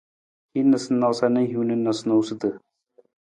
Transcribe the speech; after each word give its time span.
Hin 0.57 0.69
noosanoosa 0.71 1.29
na 1.33 1.43
hiwung 1.49 1.67
na 1.67 1.75
noosunonosutu. 1.83 2.49